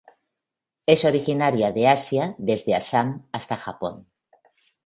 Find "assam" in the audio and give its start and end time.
2.73-3.27